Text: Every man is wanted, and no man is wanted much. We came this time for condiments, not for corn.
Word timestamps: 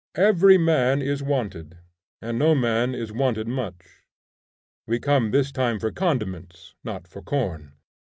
Every 0.15 0.57
man 0.57 0.99
is 0.99 1.21
wanted, 1.21 1.77
and 2.23 2.39
no 2.39 2.55
man 2.55 2.95
is 2.95 3.11
wanted 3.11 3.47
much. 3.47 4.01
We 4.87 4.97
came 4.99 5.29
this 5.29 5.51
time 5.51 5.79
for 5.79 5.91
condiments, 5.91 6.73
not 6.83 7.07
for 7.07 7.21
corn. 7.21 7.73